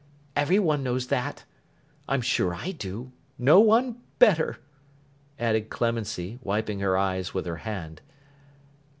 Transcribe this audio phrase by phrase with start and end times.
[0.35, 1.45] Every one knows that.
[2.09, 3.11] I'm sure I do.
[3.37, 4.57] No one better,'
[5.37, 8.01] added Clemency, wiping her eyes with her hand.